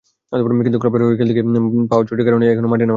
কিন্তু 0.65 0.79
ক্লাবের 0.81 1.01
হয়ে 1.05 1.17
খেলতে 1.17 1.33
গিয়ে 1.35 1.45
পাওয়া 1.91 2.03
চোটের 2.09 2.25
কারণেই 2.27 2.49
এখনো 2.49 2.67
মাঠে 2.67 2.71
নামা 2.71 2.75
হয়নি। 2.85 2.89